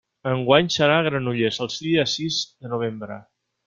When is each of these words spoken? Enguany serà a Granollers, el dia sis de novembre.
Enguany 0.29 0.69
serà 0.75 0.95
a 1.01 1.03
Granollers, 1.09 1.61
el 1.67 1.71
dia 1.77 2.09
sis 2.17 2.43
de 2.57 2.77
novembre. 2.77 3.25